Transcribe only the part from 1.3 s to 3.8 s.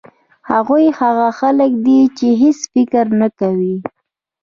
خلک دي چې هېڅ فکر نه کوي.